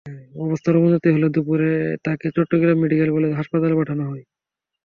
[0.43, 1.71] অবস্থার অবনতি হলে দুপুরে
[2.05, 4.23] তাঁকে চট্টগ্রাম মেডিকেল কলেজ হাসপাতালে পাঠানো হয়।